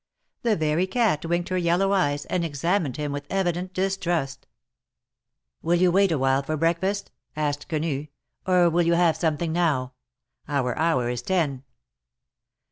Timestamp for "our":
10.47-10.75